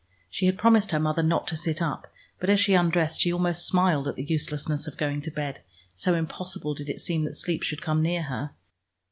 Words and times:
She 0.31 0.47
had 0.47 0.57
promised 0.57 0.89
her 0.89 0.99
mother 0.99 1.21
not 1.21 1.45
to 1.49 1.55
sit 1.55 1.79
up, 1.79 2.11
but 2.39 2.49
as 2.49 2.59
she 2.59 2.73
undressed 2.73 3.21
she 3.21 3.31
almost 3.31 3.67
smiled 3.67 4.07
at 4.07 4.15
the 4.15 4.23
uselessness 4.23 4.87
of 4.87 4.97
going 4.97 5.21
to 5.21 5.29
bed, 5.29 5.61
so 5.93 6.15
impossible 6.15 6.73
did 6.73 6.89
it 6.89 6.99
seem 6.99 7.23
that 7.25 7.35
sleep 7.37 7.61
should 7.61 7.83
come 7.83 8.01
near 8.01 8.23
her. 8.23 8.49